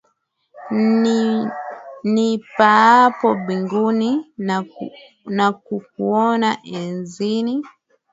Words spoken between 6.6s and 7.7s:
enzini